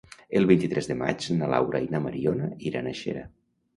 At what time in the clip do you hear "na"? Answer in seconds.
1.41-1.49, 1.97-2.01